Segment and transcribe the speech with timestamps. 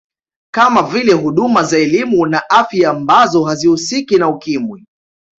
[0.53, 4.85] Kama vile huduma za elimu na afya ambazo hazihusiki na Ukimwi